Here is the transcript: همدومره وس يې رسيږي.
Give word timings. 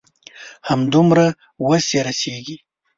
همدومره 0.69 1.25
وس 1.67 1.85
يې 1.93 2.01
رسيږي. 2.07 2.57